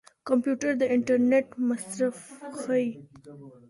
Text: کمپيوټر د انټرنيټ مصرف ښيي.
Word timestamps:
کمپيوټر 0.27 0.71
د 0.77 0.83
انټرنيټ 0.95 1.47
مصرف 1.67 2.17
ښيي. 2.59 2.87